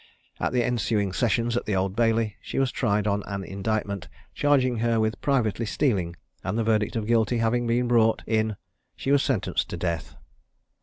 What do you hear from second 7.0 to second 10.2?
guilty having been brought in, she was sentenced to death.